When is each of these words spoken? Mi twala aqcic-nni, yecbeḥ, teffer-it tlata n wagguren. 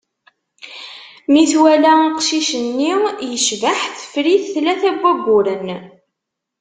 Mi 1.31 1.43
twala 1.51 1.91
aqcic-nni, 2.07 2.93
yecbeḥ, 3.31 3.79
teffer-it 3.97 4.45
tlata 4.53 4.89
n 4.95 4.99
wagguren. 5.01 5.67